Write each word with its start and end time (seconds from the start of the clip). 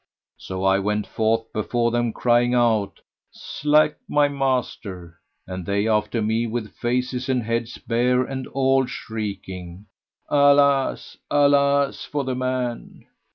So 0.39 0.63
I 0.63 0.79
went 0.79 1.05
forth 1.05 1.53
before 1.53 1.91
them 1.91 2.11
crying 2.11 2.55
out, 2.55 3.01
"Alack, 3.63 3.97
my 4.09 4.27
master!"; 4.29 5.19
and 5.45 5.63
they 5.63 5.87
after 5.87 6.23
me 6.23 6.47
with 6.47 6.73
faces 6.73 7.29
and 7.29 7.43
heads 7.43 7.77
bare 7.77 8.23
and 8.23 8.47
all 8.47 8.87
shrieking, 8.87 9.85
"Alas! 10.27 11.17
Alas 11.29 12.03
for 12.03 12.23
the 12.23 12.33
man!" 12.33 13.05